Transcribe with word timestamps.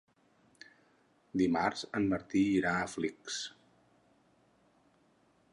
Dimarts 1.41 1.85
en 2.01 2.09
Martí 2.15 2.43
irà 2.61 2.73
a 2.79 2.89
Flix. 2.97 3.39